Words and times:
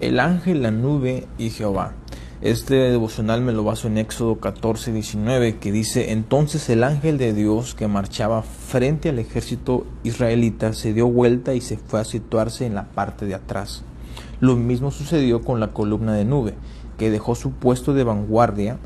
El 0.00 0.20
ángel, 0.20 0.62
la 0.62 0.70
nube 0.70 1.26
y 1.38 1.50
Jehová. 1.50 1.94
Este 2.42 2.74
devocional 2.74 3.40
me 3.40 3.52
lo 3.52 3.64
baso 3.64 3.88
en 3.88 3.96
Éxodo 3.96 4.36
14, 4.36 4.92
19, 4.92 5.56
que 5.56 5.72
dice, 5.72 6.12
entonces 6.12 6.68
el 6.68 6.84
ángel 6.84 7.16
de 7.16 7.32
Dios 7.32 7.74
que 7.74 7.88
marchaba 7.88 8.42
frente 8.42 9.08
al 9.08 9.18
ejército 9.18 9.86
israelita 10.02 10.74
se 10.74 10.92
dio 10.92 11.08
vuelta 11.08 11.54
y 11.54 11.62
se 11.62 11.78
fue 11.78 12.00
a 12.00 12.04
situarse 12.04 12.66
en 12.66 12.74
la 12.74 12.90
parte 12.90 13.24
de 13.24 13.34
atrás. 13.34 13.82
Lo 14.40 14.56
mismo 14.56 14.90
sucedió 14.90 15.42
con 15.42 15.58
la 15.58 15.72
columna 15.72 16.12
de 16.12 16.26
nube, 16.26 16.54
que 16.98 17.10
dejó 17.10 17.34
su 17.34 17.52
puesto 17.52 17.94
de 17.94 18.04
vanguardia, 18.04 18.78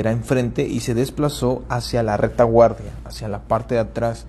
era 0.00 0.12
enfrente, 0.12 0.66
y 0.66 0.80
se 0.80 0.94
desplazó 0.94 1.62
hacia 1.68 2.02
la 2.02 2.16
retaguardia, 2.16 2.92
hacia 3.04 3.28
la 3.28 3.40
parte 3.40 3.74
de 3.74 3.80
atrás, 3.80 4.26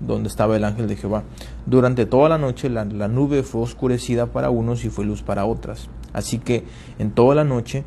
donde 0.00 0.28
estaba 0.28 0.56
el 0.56 0.64
ángel 0.64 0.88
de 0.88 0.96
Jehová. 0.96 1.24
Durante 1.66 2.06
toda 2.06 2.28
la 2.28 2.38
noche 2.38 2.70
la, 2.70 2.84
la, 2.84 3.08
nube 3.08 3.42
fue 3.42 3.62
oscurecida 3.62 4.26
para 4.26 4.50
unos 4.50 4.84
y 4.84 4.90
fue 4.90 5.04
luz 5.04 5.22
para 5.22 5.44
otras. 5.44 5.88
Así 6.12 6.38
que 6.38 6.64
en 6.98 7.10
toda 7.10 7.34
la 7.34 7.44
noche 7.44 7.84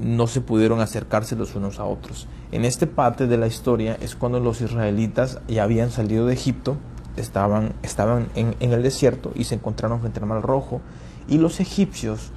no 0.00 0.26
se 0.26 0.40
pudieron 0.40 0.80
acercarse 0.80 1.36
los 1.36 1.54
unos 1.54 1.78
a 1.78 1.84
otros. 1.84 2.26
En 2.50 2.64
este 2.64 2.86
parte 2.86 3.26
de 3.26 3.36
la 3.36 3.46
historia 3.46 3.96
es 4.00 4.16
cuando 4.16 4.40
los 4.40 4.60
israelitas 4.60 5.40
ya 5.48 5.64
habían 5.64 5.90
salido 5.90 6.26
de 6.26 6.34
Egipto, 6.34 6.76
estaban, 7.16 7.74
estaban 7.82 8.28
en, 8.34 8.56
en 8.60 8.72
el 8.72 8.82
desierto 8.82 9.32
y 9.34 9.44
se 9.44 9.54
encontraron 9.54 10.00
frente 10.00 10.20
al 10.20 10.26
Mar 10.26 10.42
Rojo. 10.42 10.80
Y 11.28 11.38
los 11.38 11.60
egipcios, 11.60 12.32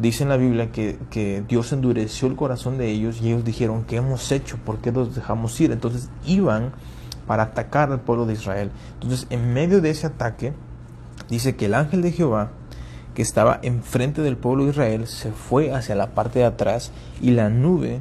dice 0.00 0.22
en 0.22 0.28
la 0.28 0.36
Biblia 0.36 0.70
que, 0.70 0.98
que, 1.10 1.42
Dios 1.46 1.72
endureció 1.72 2.28
el 2.28 2.36
corazón 2.36 2.78
de 2.78 2.88
ellos 2.88 3.20
y 3.20 3.28
ellos 3.28 3.44
dijeron, 3.44 3.84
¿qué 3.84 3.96
hemos 3.96 4.30
hecho? 4.32 4.56
¿Por 4.64 4.78
qué 4.78 4.92
los 4.92 5.14
dejamos 5.14 5.60
ir? 5.60 5.72
Entonces 5.72 6.08
iban 6.24 6.72
para 7.26 7.44
atacar 7.44 7.92
al 7.92 8.00
pueblo 8.00 8.26
de 8.26 8.34
Israel. 8.34 8.70
Entonces, 8.94 9.26
en 9.30 9.52
medio 9.52 9.80
de 9.80 9.90
ese 9.90 10.06
ataque, 10.06 10.52
dice 11.28 11.56
que 11.56 11.66
el 11.66 11.74
ángel 11.74 12.02
de 12.02 12.12
Jehová, 12.12 12.50
que 13.14 13.22
estaba 13.22 13.58
enfrente 13.62 14.22
del 14.22 14.36
pueblo 14.36 14.64
de 14.64 14.70
Israel, 14.70 15.06
se 15.06 15.32
fue 15.32 15.72
hacia 15.72 15.94
la 15.94 16.14
parte 16.14 16.38
de 16.38 16.46
atrás 16.46 16.92
y 17.20 17.32
la 17.32 17.50
nube, 17.50 18.00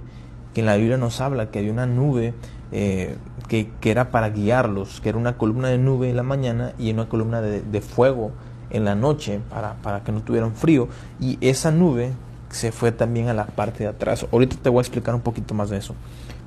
que 0.54 0.62
en 0.62 0.68
la 0.68 0.78
Biblia 0.78 0.98
nos 0.98 1.20
habla 1.20 1.52
que 1.52 1.60
había 1.60 1.72
una 1.72 1.86
nube 1.86 2.34
eh, 2.72 3.18
que, 3.48 3.70
que, 3.82 3.92
era 3.92 4.12
para 4.12 4.30
guiarlos, 4.30 5.02
que 5.02 5.10
era 5.10 5.18
una 5.18 5.38
columna 5.38 5.68
de 5.70 5.78
nube 5.78 6.10
en 6.10 6.16
la 6.16 6.24
mañana 6.24 6.74
y 6.78 6.92
una 6.92 7.10
columna 7.10 7.42
de, 7.42 7.62
de 7.62 7.82
fuego 7.82 8.32
en 8.70 8.86
la 8.86 8.96
noche 8.96 9.40
para, 9.50 9.76
para 9.76 10.04
que 10.04 10.12
no 10.12 10.22
tuvieran 10.22 10.54
frío. 10.54 10.88
Y 11.20 11.38
esa 11.42 11.72
nube 11.72 12.14
se 12.50 12.72
fue 12.72 12.92
también 12.92 13.28
a 13.30 13.34
la 13.34 13.46
parte 13.46 13.84
de 13.84 13.90
atrás. 13.90 14.26
Ahorita 14.32 14.58
te 14.62 14.70
voy 14.70 14.80
a 14.80 14.82
explicar 14.82 15.16
un 15.16 15.22
poquito 15.22 15.54
más 15.54 15.70
de 15.70 15.78
eso. 15.78 15.96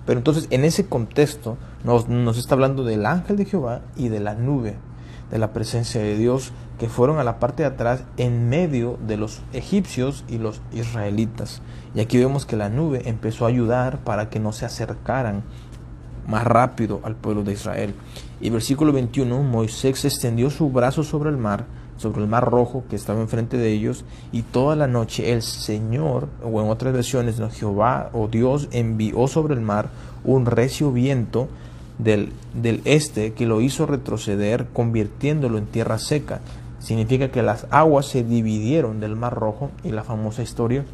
Pero 0.07 0.19
entonces 0.19 0.47
en 0.51 0.65
ese 0.65 0.87
contexto 0.87 1.57
nos, 1.85 2.09
nos, 2.09 2.39
está 2.39 2.55
hablando 2.55 2.85
del 2.85 3.07
ángel 3.07 3.37
de 3.37 3.45
Jehová 3.45 3.83
y 3.97 4.09
de 4.09 4.21
la 4.21 4.35
nube, 4.35 4.77
de 5.31 5.39
la 5.39 5.53
presencia 5.53 6.01
de 6.01 6.17
Dios, 6.17 6.53
que 6.79 6.89
fueron 6.89 7.19
a 7.19 7.25
la 7.25 7.39
parte 7.39 7.63
de 7.63 7.69
atrás 7.69 8.05
en 8.17 8.49
medio 8.49 8.99
de 9.07 9.19
los 9.19 9.43
egipcios 9.53 10.25
y 10.29 10.39
los 10.39 10.63
israelitas. 10.73 11.61
Y 11.95 12.01
aquí 12.01 12.17
vemos 12.17 12.47
que 12.47 12.57
la 12.57 12.71
nube 12.71 13.03
empezó 13.09 13.45
a 13.45 13.49
ayudar 13.49 13.99
para 13.99 14.31
que 14.31 14.41
no 14.41 14.53
se 14.53 14.65
acercaran 14.65 15.43
más 16.27 16.45
rápido 16.45 17.01
al 17.03 17.17
pueblo 17.17 17.43
de 17.43 17.53
Israel. 17.53 17.95
Y 18.41 18.49
versículo 18.49 18.93
21, 18.93 19.43
Moisés 19.43 20.05
extendió 20.05 20.49
su 20.49 20.71
brazo 20.71 21.05
sobre 21.05 21.29
el 21.29 21.37
mar, 21.37 21.67
sobre 22.01 22.23
el 22.23 22.29
mar 22.29 22.51
rojo 22.51 22.83
que 22.89 22.97
estaba 22.97 23.21
enfrente 23.21 23.59
de 23.59 23.71
ellos, 23.73 24.07
y 24.33 24.41
toda 24.41 24.75
la 24.75 24.87
noche 24.87 25.33
el 25.33 25.43
Señor, 25.43 26.29
o 26.43 26.63
en 26.63 26.71
otras 26.71 26.95
versiones, 26.95 27.39
¿no? 27.39 27.51
Jehová 27.51 28.09
o 28.15 28.27
Dios 28.27 28.69
envió 28.73 29.29
sobre 29.29 29.53
el 29.53 29.61
mar 29.61 29.91
un 30.25 30.47
recio 30.47 30.93
viento 30.93 31.49
del, 31.99 32.33
del 32.55 32.81
este 32.87 33.35
que 33.35 33.45
lo 33.45 33.61
hizo 33.61 33.85
retroceder, 33.85 34.69
convirtiéndolo 34.73 35.59
en 35.59 35.67
tierra 35.67 35.99
seca. 35.99 36.41
Significa 36.79 37.31
que 37.31 37.43
las 37.43 37.67
aguas 37.71 38.07
se 38.07 38.25
dividieron 38.25 39.01
del 39.01 39.15
mar 39.15 39.35
rojo, 39.35 39.71
y 39.85 39.91
la 39.91 40.03
famosa 40.03 40.43
historia, 40.43 40.87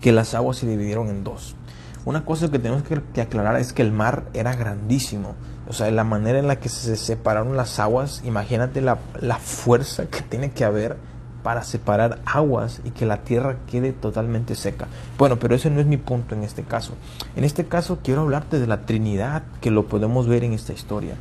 que 0.00 0.12
las 0.12 0.34
aguas 0.34 0.58
se 0.58 0.68
dividieron 0.68 1.08
en 1.08 1.24
dos. 1.24 1.56
Una 2.04 2.24
cosa 2.24 2.50
que 2.50 2.58
tenemos 2.58 2.82
que, 2.82 3.20
aclarar 3.20 3.56
es 3.56 3.72
que 3.72 3.82
el 3.82 3.92
mar 3.92 4.24
era 4.32 4.54
grandísimo. 4.54 5.34
O 5.68 5.72
sea, 5.72 5.90
la 5.90 6.04
manera 6.04 6.38
en 6.38 6.48
la 6.48 6.56
que 6.56 6.68
se 6.68 6.96
separaron 6.96 7.56
las 7.56 7.78
aguas, 7.78 8.22
imagínate 8.24 8.80
la, 8.80 8.98
la, 9.20 9.36
fuerza 9.36 10.06
que 10.06 10.22
tiene 10.22 10.50
que 10.50 10.64
haber 10.64 10.96
para 11.42 11.62
separar 11.62 12.18
aguas 12.24 12.80
y 12.84 12.90
que 12.90 13.06
la 13.06 13.18
tierra 13.18 13.56
quede 13.70 13.92
totalmente 13.92 14.54
seca. 14.54 14.88
Bueno, 15.18 15.38
pero 15.38 15.54
ese 15.54 15.70
no 15.70 15.80
es 15.80 15.86
mi 15.86 15.98
punto 15.98 16.34
en 16.34 16.42
este 16.42 16.62
caso. 16.62 16.94
En 17.36 17.44
este 17.44 17.66
caso 17.66 17.98
quiero 18.02 18.22
hablarte 18.22 18.58
de 18.58 18.66
la 18.66 18.82
Trinidad, 18.82 19.42
que 19.60 19.70
lo 19.70 19.86
podemos 19.86 20.26
ver 20.26 20.44
en 20.44 20.54
esta 20.54 20.72
historia. 20.72 21.14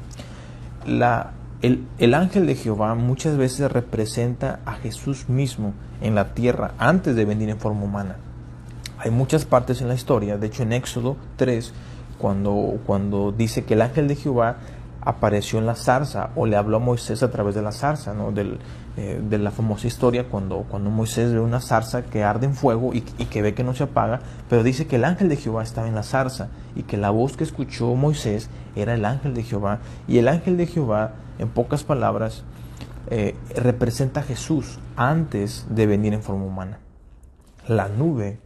El, 1.62 1.88
el 1.98 2.14
ángel 2.14 2.48
de 2.48 2.56
Jehová 2.56 2.96
muchas 2.96 3.38
veces 3.38 3.72
representa 3.72 4.62
a 4.66 4.76
Jesús 4.76 5.28
mismo 5.28 5.74
en 6.02 6.16
la 6.16 6.34
tierra 6.34 6.72
antes 6.78 7.16
de 7.16 7.26
venir 7.26 7.50
en 7.50 7.60
forma 7.60 7.84
humana. 7.84 8.16
Hay 9.02 9.12
muchas 9.12 9.46
partes 9.46 9.80
en 9.80 9.88
la 9.88 9.94
historia, 9.94 10.38
de 10.38 10.48
hecho 10.48 10.64
en 10.64 10.74
Éxodo 10.74 11.16
3, 11.38 11.74
cuando, 12.18 12.80
cuando 12.86 13.32
dice 13.32 13.64
que 13.64 13.76
el 13.76 13.82
ángel 13.82 14.10
de 14.10 14.18
Jehová 14.18 14.58
apareció 15.00 15.58
en 15.58 15.66
la 15.66 15.76
zarza 15.76 16.32
o 16.36 16.46
le 16.46 16.58
habló 16.58 16.78
a 16.78 16.80
Moisés 16.82 17.24
a 17.24 17.32
través 17.32 17.56
de 17.56 17.62
la 17.62 17.72
zarza, 17.72 18.14
¿no? 18.14 18.34
Del, 18.34 18.60
eh, 18.98 19.22
de 19.24 19.38
la 19.38 19.52
famosa 19.52 19.88
historia 19.88 20.26
cuando, 20.28 20.66
cuando 20.70 20.90
Moisés 20.90 21.32
ve 21.32 21.40
una 21.40 21.62
zarza 21.62 22.04
que 22.04 22.26
arde 22.26 22.48
en 22.48 22.56
fuego 22.56 22.94
y, 22.94 23.00
que 23.02 23.42
ve 23.42 23.54
que 23.54 23.64
no 23.64 23.74
se 23.74 23.84
apaga, 23.84 24.20
pero 24.50 24.64
dice 24.64 24.86
que 24.86 24.98
el 24.98 25.06
ángel 25.06 25.30
de 25.30 25.38
Jehová 25.38 25.64
estaba 25.64 25.88
en 25.88 25.96
la 25.96 26.04
zarza 26.04 26.50
y 26.76 26.84
que 26.84 26.98
la 26.98 27.10
voz 27.10 27.38
que 27.38 27.46
escuchó 27.46 27.96
Moisés 27.96 28.50
era 28.76 28.94
el 28.94 29.06
ángel 29.06 29.34
de 29.34 29.44
Jehová 29.44 29.80
y 30.10 30.18
el 30.18 30.28
ángel 30.28 30.58
de 30.58 30.68
Jehová, 30.68 31.14
en 31.38 31.48
pocas 31.48 31.86
palabras, 31.86 32.44
eh, 33.10 33.38
representa 33.56 34.20
a 34.20 34.24
Jesús 34.24 34.80
antes 34.98 35.66
de 35.70 35.88
venir 35.88 36.14
en 36.14 36.22
forma 36.22 36.44
humana. 36.44 36.80
La 37.66 37.88
nube 37.88 38.40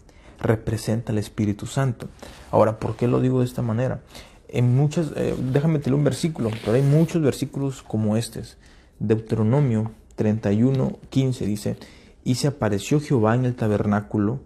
representa 0.44 1.12
al 1.12 1.18
Espíritu 1.18 1.66
Santo. 1.66 2.08
Ahora, 2.52 2.80
¿por 2.80 2.96
qué 2.96 3.08
lo 3.08 3.20
digo 3.20 3.40
de 3.40 3.46
esta 3.46 3.62
manera? 3.62 4.02
En 4.48 4.76
muchas, 4.76 5.12
eh, 5.16 5.36
déjame 5.52 5.80
tener 5.80 5.98
un 5.98 6.04
versículo, 6.04 6.52
pero 6.64 6.74
hay 6.74 6.84
muchos 6.84 7.22
versículos 7.22 7.82
como 7.82 8.16
estos. 8.18 8.58
Deuteronomio 9.00 9.92
31, 10.16 11.00
15 11.10 11.46
dice, 11.46 11.78
y 12.24 12.36
se 12.36 12.48
apareció 12.48 13.00
Jehová 13.00 13.34
en 13.36 13.46
el 13.46 13.56
tabernáculo 13.56 14.40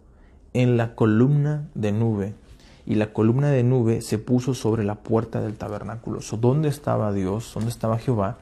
en 0.54 0.78
la 0.78 0.96
columna 0.96 1.68
de 1.76 1.92
nube, 1.92 2.34
y 2.86 2.96
la 2.96 3.12
columna 3.12 3.50
de 3.50 3.64
nube 3.64 4.02
se 4.02 4.18
puso 4.18 4.54
sobre 4.54 4.86
la 4.86 4.96
puerta 4.96 5.42
del 5.42 5.58
tabernáculo. 5.58 6.22
So, 6.22 6.38
¿Dónde 6.38 6.70
estaba 6.70 7.12
Dios? 7.12 7.52
¿Dónde 7.54 7.70
estaba 7.70 8.00
Jehová? 8.00 8.38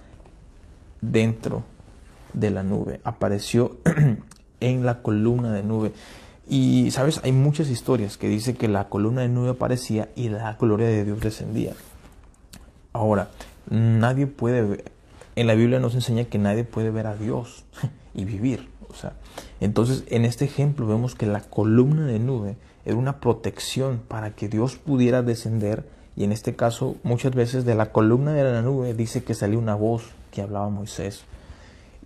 Dentro 1.02 1.64
de 2.34 2.52
la 2.52 2.62
nube. 2.62 3.02
Apareció 3.04 3.78
en 4.60 4.86
la 4.86 5.02
columna 5.02 5.52
de 5.52 5.64
nube. 5.64 5.94
Y, 6.48 6.92
¿sabes? 6.92 7.20
Hay 7.24 7.32
muchas 7.32 7.70
historias 7.70 8.18
que 8.18 8.28
dice 8.28 8.56
que 8.56 8.68
la 8.68 8.88
columna 8.88 9.22
de 9.22 9.30
nube 9.30 9.50
aparecía 9.50 10.10
y 10.16 10.30
la 10.30 10.54
gloria 10.54 10.88
de 10.88 11.04
Dios 11.04 11.20
descendía. 11.20 11.74
Ahora, 12.94 13.30
nadie 13.70 14.28
puede 14.28 14.62
ver, 14.62 14.92
en 15.36 15.48
la 15.48 15.56
Biblia 15.56 15.80
nos 15.80 15.96
enseña 15.96 16.26
que 16.26 16.38
nadie 16.38 16.64
puede 16.64 16.92
ver 16.92 17.08
a 17.08 17.16
Dios 17.16 17.66
y 18.14 18.26
vivir. 18.26 18.70
O 18.90 18.94
sea, 18.94 19.14
entonces, 19.60 20.04
en 20.08 20.24
este 20.24 20.46
ejemplo 20.46 20.88
vemos 20.88 21.16
que 21.16 21.26
la 21.26 21.42
columna 21.42 22.06
de 22.06 22.20
nube 22.20 22.58
era 22.86 22.96
una 22.96 23.20
protección 23.20 24.02
para 24.08 24.32
que 24.32 24.48
Dios 24.48 24.76
pudiera 24.76 25.24
descender. 25.24 25.90
Y 26.16 26.24
en 26.24 26.32
este 26.32 26.56
caso, 26.56 26.96
muchas 27.04 27.36
veces 27.36 27.66
de 27.66 27.76
la 27.76 27.92
columna 27.92 28.32
de 28.32 28.44
la 28.44 28.62
nube 28.62 28.94
dice 28.94 29.24
que 29.24 29.34
salió 29.34 29.60
una 29.60 29.76
voz 29.76 30.04
que 30.32 30.42
hablaba 30.42 30.70
Moisés. 30.70 31.26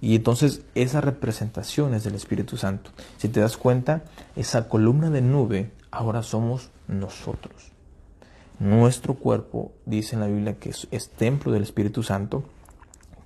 Y 0.02 0.16
entonces 0.16 0.62
esa 0.76 1.02
representación 1.02 1.94
es 1.94 2.04
del 2.04 2.16
Espíritu 2.16 2.58
Santo. 2.58 2.92
Si 3.18 3.28
te 3.28 3.42
das 3.42 3.58
cuenta, 3.58 4.04
esa 4.36 4.70
columna 4.70 5.10
de 5.10 5.22
nube 5.22 5.72
ahora 5.92 6.24
somos 6.24 6.70
nosotros. 6.88 7.72
Nuestro 8.60 9.16
cuerpo, 9.16 9.72
dice 9.86 10.16
en 10.16 10.22
la 10.22 10.28
Biblia, 10.28 10.58
que 10.58 10.70
es, 10.70 11.10
templo 11.10 11.52
del 11.52 11.64
Espíritu 11.64 12.04
Santo, 12.04 12.44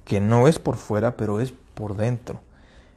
que 0.05 0.19
no 0.19 0.47
es 0.47 0.59
por 0.59 0.75
fuera, 0.75 1.15
pero 1.15 1.39
es 1.39 1.53
por 1.73 1.95
dentro. 1.95 2.41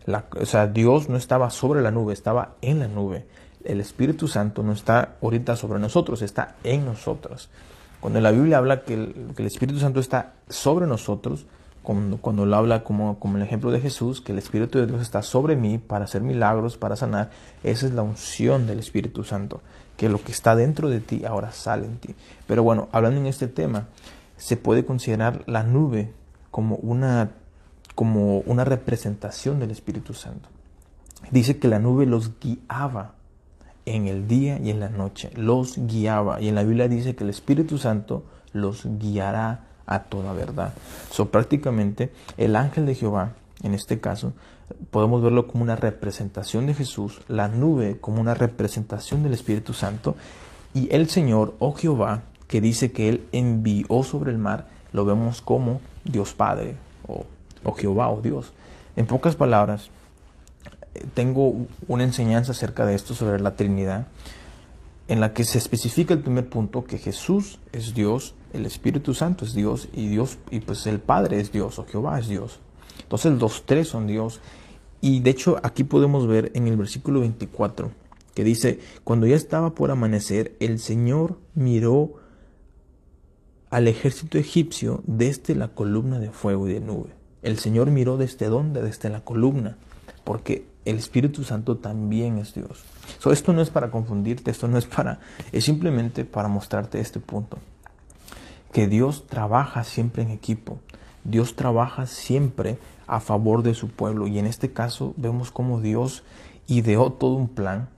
La, 0.04 0.26
o 0.38 0.46
sea, 0.46 0.66
Dios 0.66 1.08
no 1.08 1.16
estaba 1.16 1.50
sobre 1.50 1.82
la 1.82 1.90
nube, 1.90 2.12
estaba 2.12 2.54
en 2.62 2.78
la 2.80 2.88
nube. 2.88 3.26
El 3.64 3.80
Espíritu 3.80 4.28
Santo 4.28 4.62
no 4.62 4.72
está 4.72 5.16
ahorita 5.22 5.56
sobre 5.56 5.80
nosotros, 5.80 6.22
está 6.22 6.56
en 6.62 6.84
nosotros. 6.84 7.50
Cuando 8.00 8.20
la 8.20 8.30
Biblia 8.30 8.58
habla 8.58 8.82
que 8.84 8.94
el 8.94 9.46
Espíritu 9.46 9.80
Santo 9.80 10.00
está 10.00 10.34
sobre 10.48 10.86
nosotros, 10.86 11.46
cuando, 11.86 12.16
cuando 12.16 12.46
lo 12.46 12.56
habla 12.56 12.82
como, 12.82 13.20
como 13.20 13.36
el 13.36 13.44
ejemplo 13.44 13.70
de 13.70 13.80
Jesús, 13.80 14.20
que 14.20 14.32
el 14.32 14.38
Espíritu 14.38 14.80
de 14.80 14.88
Dios 14.88 15.00
está 15.00 15.22
sobre 15.22 15.54
mí 15.54 15.78
para 15.78 16.06
hacer 16.06 16.20
milagros, 16.20 16.76
para 16.76 16.96
sanar, 16.96 17.30
esa 17.62 17.86
es 17.86 17.92
la 17.92 18.02
unción 18.02 18.66
del 18.66 18.80
Espíritu 18.80 19.22
Santo, 19.22 19.60
que 19.96 20.08
lo 20.08 20.20
que 20.20 20.32
está 20.32 20.56
dentro 20.56 20.88
de 20.88 20.98
ti 20.98 21.24
ahora 21.24 21.52
sale 21.52 21.86
en 21.86 21.98
ti. 21.98 22.16
Pero 22.48 22.64
bueno, 22.64 22.88
hablando 22.90 23.20
en 23.20 23.26
este 23.28 23.46
tema, 23.46 23.86
se 24.36 24.56
puede 24.56 24.84
considerar 24.84 25.44
la 25.46 25.62
nube 25.62 26.12
como 26.50 26.74
una, 26.74 27.30
como 27.94 28.40
una 28.40 28.64
representación 28.64 29.60
del 29.60 29.70
Espíritu 29.70 30.12
Santo. 30.12 30.48
Dice 31.30 31.60
que 31.60 31.68
la 31.68 31.78
nube 31.78 32.04
los 32.04 32.32
guiaba 32.40 33.14
en 33.84 34.08
el 34.08 34.26
día 34.26 34.58
y 34.58 34.70
en 34.70 34.80
la 34.80 34.88
noche, 34.88 35.30
los 35.36 35.78
guiaba. 35.78 36.40
Y 36.40 36.48
en 36.48 36.56
la 36.56 36.64
Biblia 36.64 36.88
dice 36.88 37.14
que 37.14 37.22
el 37.22 37.30
Espíritu 37.30 37.78
Santo 37.78 38.24
los 38.52 38.88
guiará 38.98 39.66
a 39.86 40.00
toda 40.00 40.32
verdad. 40.32 40.74
So, 41.10 41.30
prácticamente 41.30 42.12
el 42.36 42.56
ángel 42.56 42.86
de 42.86 42.94
Jehová, 42.94 43.32
en 43.62 43.74
este 43.74 44.00
caso, 44.00 44.32
podemos 44.90 45.22
verlo 45.22 45.46
como 45.46 45.62
una 45.62 45.76
representación 45.76 46.66
de 46.66 46.74
Jesús, 46.74 47.20
la 47.28 47.48
nube 47.48 47.98
como 48.00 48.20
una 48.20 48.34
representación 48.34 49.22
del 49.22 49.34
Espíritu 49.34 49.72
Santo 49.72 50.16
y 50.74 50.92
el 50.94 51.08
Señor, 51.08 51.54
oh 51.58 51.72
Jehová, 51.72 52.22
que 52.48 52.60
dice 52.60 52.92
que 52.92 53.08
Él 53.08 53.26
envió 53.32 54.02
sobre 54.02 54.30
el 54.30 54.38
mar, 54.38 54.66
lo 54.92 55.04
vemos 55.04 55.40
como 55.40 55.80
Dios 56.04 56.34
Padre 56.34 56.76
o, 57.06 57.24
o 57.64 57.72
Jehová 57.72 58.10
o 58.10 58.20
Dios. 58.20 58.52
En 58.96 59.06
pocas 59.06 59.36
palabras, 59.36 59.90
tengo 61.14 61.66
una 61.88 62.04
enseñanza 62.04 62.52
acerca 62.52 62.86
de 62.86 62.94
esto 62.94 63.14
sobre 63.14 63.40
la 63.40 63.56
Trinidad, 63.56 64.06
en 65.08 65.20
la 65.20 65.32
que 65.32 65.44
se 65.44 65.58
especifica 65.58 66.14
el 66.14 66.20
primer 66.20 66.48
punto 66.48 66.84
que 66.84 66.98
Jesús 66.98 67.60
es 67.72 67.94
Dios, 67.94 68.34
el 68.52 68.66
Espíritu 68.66 69.14
Santo 69.14 69.44
es 69.44 69.54
Dios 69.54 69.88
y 69.92 70.08
Dios 70.08 70.38
y 70.50 70.60
pues 70.60 70.86
el 70.86 70.98
Padre 70.98 71.40
es 71.40 71.52
Dios 71.52 71.78
o 71.78 71.86
Jehová 71.86 72.18
es 72.18 72.28
Dios. 72.28 72.60
Entonces 73.02 73.38
los 73.40 73.66
tres 73.66 73.88
son 73.88 74.06
Dios 74.06 74.40
y 75.00 75.20
de 75.20 75.30
hecho 75.30 75.58
aquí 75.62 75.84
podemos 75.84 76.26
ver 76.26 76.50
en 76.54 76.66
el 76.66 76.76
versículo 76.76 77.20
24 77.20 77.92
que 78.34 78.44
dice, 78.44 78.80
cuando 79.04 79.26
ya 79.26 79.36
estaba 79.36 79.74
por 79.74 79.90
amanecer, 79.90 80.56
el 80.60 80.78
Señor 80.78 81.38
miró 81.54 82.14
al 83.70 83.88
ejército 83.88 84.36
egipcio 84.38 85.02
desde 85.06 85.54
la 85.54 85.68
columna 85.68 86.18
de 86.18 86.30
fuego 86.30 86.68
y 86.68 86.74
de 86.74 86.80
nube. 86.80 87.10
El 87.42 87.58
Señor 87.58 87.90
miró 87.90 88.16
desde 88.16 88.46
dónde? 88.46 88.82
Desde 88.82 89.08
la 89.08 89.24
columna, 89.24 89.78
porque 90.24 90.66
el 90.86 90.96
Espíritu 90.96 91.44
Santo 91.44 91.76
también 91.76 92.38
es 92.38 92.54
Dios. 92.54 92.84
esto 93.30 93.52
no 93.52 93.60
es 93.60 93.70
para 93.70 93.90
confundirte, 93.90 94.50
esto 94.50 94.68
no 94.68 94.78
es 94.78 94.86
para, 94.86 95.18
es 95.52 95.64
simplemente 95.64 96.24
para 96.24 96.48
mostrarte 96.48 97.00
este 97.00 97.20
punto. 97.20 97.58
Que 98.72 98.86
Dios 98.86 99.26
trabaja 99.26 99.84
siempre 99.84 100.22
en 100.22 100.30
equipo. 100.30 100.78
Dios 101.24 101.56
trabaja 101.56 102.06
siempre 102.06 102.78
a 103.06 103.20
favor 103.20 103.62
de 103.62 103.74
su 103.74 103.88
pueblo. 103.88 104.28
Y 104.28 104.38
en 104.38 104.46
este 104.46 104.72
caso 104.72 105.12
vemos 105.16 105.50
cómo 105.50 105.80
Dios 105.80 106.22
ideó 106.68 107.12
todo 107.12 107.34
un 107.34 107.48
plan, 107.48 107.88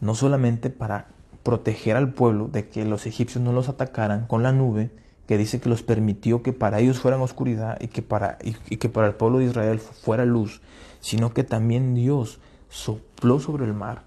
no 0.00 0.14
solamente 0.14 0.68
para 0.70 1.06
proteger 1.42 1.96
al 1.96 2.12
pueblo 2.12 2.48
de 2.48 2.68
que 2.68 2.84
los 2.84 3.06
egipcios 3.06 3.42
no 3.42 3.52
los 3.52 3.68
atacaran 3.68 4.26
con 4.26 4.42
la 4.42 4.52
nube, 4.52 4.90
que 5.26 5.38
dice 5.38 5.60
que 5.60 5.68
los 5.68 5.82
permitió 5.82 6.42
que 6.42 6.52
para 6.52 6.80
ellos 6.80 6.98
fueran 7.00 7.20
oscuridad 7.20 7.78
y 7.80 7.88
que 7.88 8.02
para, 8.02 8.38
y 8.42 8.76
que 8.76 8.88
para 8.88 9.06
el 9.06 9.14
pueblo 9.14 9.38
de 9.38 9.46
Israel 9.46 9.78
fuera 9.78 10.24
luz, 10.24 10.60
sino 11.00 11.32
que 11.32 11.44
también 11.44 11.94
Dios 11.94 12.38
sopló 12.68 13.40
sobre 13.40 13.64
el 13.64 13.74
mar 13.74 14.02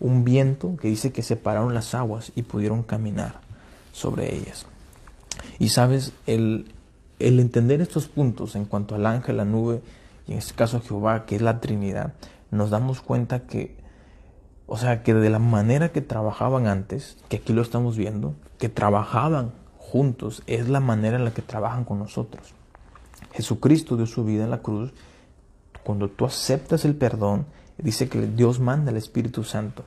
un 0.00 0.24
viento 0.24 0.76
que 0.76 0.88
dice 0.88 1.12
que 1.12 1.22
separaron 1.22 1.74
las 1.74 1.94
aguas 1.94 2.32
y 2.34 2.42
pudieron 2.42 2.82
caminar 2.82 3.40
sobre 3.92 4.34
ellas. 4.34 4.66
Y 5.58 5.68
sabes, 5.68 6.12
el, 6.26 6.72
el 7.18 7.38
entender 7.38 7.80
estos 7.80 8.08
puntos 8.08 8.56
en 8.56 8.64
cuanto 8.64 8.94
al 8.94 9.06
ángel, 9.06 9.36
la 9.36 9.44
nube 9.44 9.82
y 10.26 10.32
en 10.32 10.38
este 10.38 10.54
caso 10.54 10.80
Jehová, 10.80 11.26
que 11.26 11.36
es 11.36 11.42
la 11.42 11.60
Trinidad, 11.60 12.14
nos 12.50 12.70
damos 12.70 13.00
cuenta 13.00 13.40
que, 13.40 13.76
o 14.66 14.76
sea, 14.76 15.02
que 15.02 15.12
de 15.12 15.30
la 15.30 15.38
manera 15.38 15.90
que 15.90 16.00
trabajaban 16.00 16.66
antes, 16.66 17.18
que 17.28 17.36
aquí 17.38 17.52
lo 17.52 17.62
estamos 17.62 17.96
viendo, 17.96 18.34
que 18.58 18.68
trabajaban 18.68 19.52
juntos, 19.90 20.42
es 20.46 20.68
la 20.68 20.80
manera 20.80 21.16
en 21.16 21.24
la 21.24 21.32
que 21.32 21.42
trabajan 21.42 21.84
con 21.84 21.98
nosotros. 21.98 22.54
Jesucristo 23.32 23.96
dio 23.96 24.06
su 24.06 24.24
vida 24.24 24.44
en 24.44 24.50
la 24.50 24.62
cruz 24.62 24.92
cuando 25.82 26.08
tú 26.08 26.24
aceptas 26.24 26.84
el 26.84 26.94
perdón, 26.94 27.46
dice 27.78 28.08
que 28.08 28.26
Dios 28.26 28.60
manda 28.60 28.90
el 28.90 28.96
Espíritu 28.96 29.44
Santo. 29.44 29.84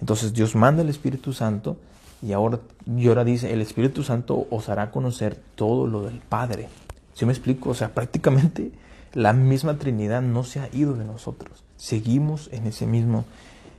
Entonces 0.00 0.32
Dios 0.32 0.54
manda 0.54 0.82
el 0.82 0.88
Espíritu 0.88 1.32
Santo 1.32 1.76
y 2.22 2.32
ahora, 2.32 2.60
ahora 3.06 3.24
dice, 3.24 3.52
el 3.52 3.60
Espíritu 3.60 4.02
Santo 4.02 4.46
os 4.50 4.68
hará 4.68 4.90
conocer 4.90 5.40
todo 5.54 5.86
lo 5.86 6.02
del 6.02 6.20
Padre. 6.20 6.68
¿Sí 7.14 7.26
me 7.26 7.32
explico? 7.32 7.70
O 7.70 7.74
sea, 7.74 7.94
prácticamente 7.94 8.72
la 9.12 9.32
misma 9.32 9.78
Trinidad 9.78 10.22
no 10.22 10.44
se 10.44 10.60
ha 10.60 10.68
ido 10.72 10.94
de 10.94 11.04
nosotros. 11.04 11.64
Seguimos 11.76 12.48
en 12.52 12.66
ese 12.66 12.86
mismo, 12.86 13.24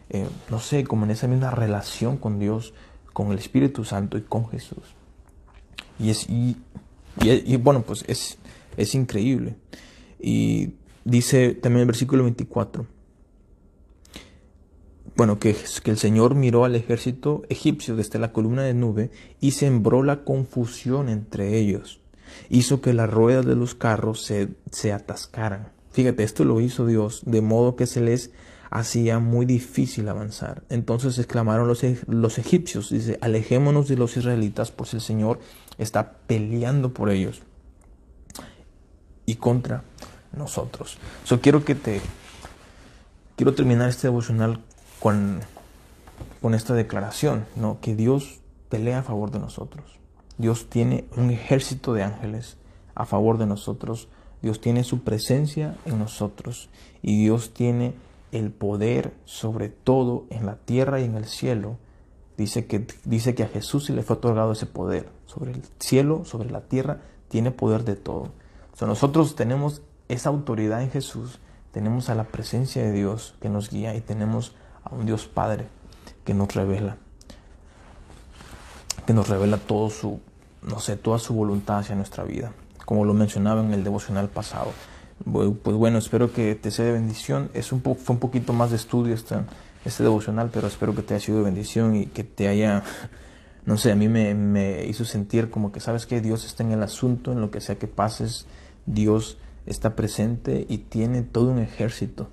eh, 0.09 0.27
no 0.49 0.59
sé, 0.59 0.83
como 0.83 1.05
en 1.05 1.11
esa 1.11 1.27
misma 1.27 1.51
relación 1.51 2.17
con 2.17 2.39
Dios, 2.39 2.73
con 3.13 3.31
el 3.31 3.39
Espíritu 3.39 3.85
Santo 3.85 4.17
y 4.17 4.21
con 4.21 4.49
Jesús. 4.49 4.95
Y 5.99 6.09
es, 6.09 6.29
y, 6.29 6.57
y 7.21 7.57
bueno, 7.57 7.81
pues 7.83 8.03
es, 8.07 8.37
es 8.77 8.95
increíble. 8.95 9.55
Y 10.19 10.73
Dice 11.05 11.53
también 11.53 11.81
el 11.81 11.87
versículo 11.87 12.23
24. 12.23 12.85
Bueno, 15.15 15.37
que, 15.37 15.55
que, 15.83 15.91
el 15.91 15.97
Señor 15.97 16.33
miró 16.33 16.65
al 16.65 16.75
ejército 16.75 17.43
egipcio 17.49 17.95
desde 17.95 18.19
la 18.19 18.31
columna 18.31 18.63
de 18.63 18.73
nube 18.73 19.11
y 19.39 19.51
sembró 19.51 20.01
la 20.01 20.23
confusión 20.23 21.09
entre 21.09 21.57
ellos. 21.57 21.99
Hizo 22.49 22.81
que 22.81 22.93
las 22.93 23.11
ruedas 23.11 23.45
de 23.45 23.55
los 23.55 23.75
carros 23.75 24.23
se, 24.23 24.49
se 24.71 24.93
atascaran. 24.93 25.71
Fíjate, 25.91 26.23
esto 26.23 26.45
lo 26.45 26.61
hizo 26.61 26.87
Dios, 26.87 27.21
de 27.25 27.41
modo 27.41 27.75
que 27.75 27.85
se 27.85 28.01
les 28.01 28.31
hacía 28.73 29.19
muy 29.19 29.45
difícil 29.45 30.09
avanzar. 30.09 30.63
Entonces 30.69 31.19
exclamaron 31.19 31.67
los, 31.67 31.83
e, 31.83 31.99
los 32.07 32.39
egipcios, 32.39 32.89
dice, 32.89 33.19
alejémonos 33.21 33.87
de 33.87 33.97
los 33.97 34.17
israelitas, 34.17 34.71
pues 34.71 34.95
el 34.95 35.01
Señor 35.01 35.39
está 35.77 36.13
peleando 36.25 36.91
por 36.91 37.11
ellos 37.11 37.43
y 39.27 39.35
contra 39.35 39.83
nosotros. 40.35 40.97
So, 41.23 41.39
quiero 41.39 41.63
que 41.63 41.75
te 41.75 42.01
quiero 43.35 43.53
terminar 43.53 43.89
este 43.89 44.07
devocional 44.07 44.59
con, 44.99 45.41
con 46.41 46.55
esta 46.55 46.73
declaración, 46.73 47.45
¿no? 47.55 47.79
Que 47.79 47.95
Dios 47.95 48.39
pelea 48.69 48.99
a 48.99 49.03
favor 49.03 49.29
de 49.29 49.37
nosotros. 49.37 49.99
Dios 50.39 50.67
tiene 50.67 51.05
un 51.15 51.29
ejército 51.29 51.93
de 51.93 52.01
ángeles 52.01 52.57
a 52.95 53.05
favor 53.05 53.37
de 53.37 53.45
nosotros. 53.45 54.07
Dios 54.41 54.61
tiene 54.61 54.83
su 54.83 55.03
presencia 55.03 55.77
en 55.85 55.99
nosotros 55.99 56.69
y 57.03 57.21
Dios 57.21 57.53
tiene 57.53 57.93
el 58.33 58.51
poder 58.51 59.13
sobre 59.25 59.69
todo 59.69 60.25
en 60.29 60.45
la 60.45 60.55
tierra 60.55 60.99
y 60.99 61.05
en 61.05 61.15
el 61.15 61.25
cielo. 61.25 61.77
Dice 62.35 62.65
que, 62.65 62.87
dice 63.05 63.35
que 63.35 63.43
a 63.43 63.47
Jesús 63.47 63.85
se 63.85 63.93
le 63.93 64.01
fue 64.01 64.15
otorgado 64.15 64.51
ese 64.51 64.65
poder 64.65 65.07
sobre 65.27 65.51
el 65.51 65.61
cielo, 65.79 66.25
sobre 66.25 66.49
la 66.49 66.61
tierra, 66.61 67.01
tiene 67.29 67.51
poder 67.51 67.83
de 67.83 67.95
todo. 67.95 68.31
So, 68.73 68.87
nosotros 68.87 69.35
tenemos 69.35 69.83
esa 70.09 70.29
autoridad 70.29 70.81
en 70.81 70.89
Jesús, 70.89 71.39
tenemos 71.71 72.09
a 72.09 72.15
la 72.15 72.23
presencia 72.23 72.83
de 72.83 72.91
Dios 72.91 73.35
que 73.39 73.49
nos 73.49 73.69
guía 73.69 73.95
y 73.95 74.01
tenemos 74.01 74.55
a 74.83 74.95
un 74.95 75.05
Dios 75.05 75.27
Padre 75.27 75.67
que 76.25 76.33
nos 76.33 76.55
revela, 76.55 76.97
que 79.05 79.13
nos 79.13 79.29
revela 79.29 79.57
todo 79.57 79.91
su, 79.91 80.19
no 80.63 80.79
sé, 80.79 80.97
toda 80.97 81.19
su 81.19 81.35
voluntad 81.35 81.77
hacia 81.77 81.95
nuestra 81.95 82.23
vida, 82.23 82.51
como 82.85 83.05
lo 83.05 83.13
mencionaba 83.13 83.61
en 83.61 83.73
el 83.73 83.83
devocional 83.83 84.29
pasado. 84.29 84.71
Pues 85.31 85.77
bueno, 85.77 85.97
espero 85.99 86.33
que 86.33 86.55
te 86.55 86.71
sea 86.71 86.85
de 86.85 86.91
bendición. 86.91 87.49
Es 87.53 87.71
un 87.71 87.81
fue 87.81 88.13
un 88.15 88.19
poquito 88.19 88.53
más 88.53 88.71
de 88.71 88.75
estudio 88.75 89.13
este, 89.13 89.35
este 89.85 90.03
devocional, 90.03 90.49
pero 90.51 90.67
espero 90.67 90.93
que 90.93 91.01
te 91.01 91.13
haya 91.13 91.25
sido 91.25 91.37
de 91.39 91.45
bendición 91.45 91.95
y 91.95 92.05
que 92.07 92.23
te 92.23 92.47
haya, 92.47 92.83
no 93.65 93.77
sé, 93.77 93.91
a 93.91 93.95
mí 93.95 94.09
me, 94.09 94.33
me 94.35 94.85
hizo 94.85 95.05
sentir 95.05 95.49
como 95.49 95.71
que 95.71 95.79
sabes 95.79 96.05
que 96.05 96.21
Dios 96.21 96.45
está 96.45 96.63
en 96.63 96.71
el 96.73 96.83
asunto, 96.83 97.31
en 97.31 97.41
lo 97.41 97.51
que 97.51 97.61
sea 97.61 97.75
que 97.75 97.87
pases, 97.87 98.47
Dios 98.85 99.37
está 99.65 99.95
presente 99.95 100.65
y 100.67 100.79
tiene 100.79 101.21
todo 101.21 101.51
un 101.51 101.59
ejército 101.59 102.27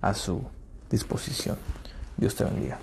a 0.00 0.14
su 0.14 0.42
disposición. 0.90 1.56
Dios 2.16 2.34
te 2.34 2.44
bendiga. 2.44 2.78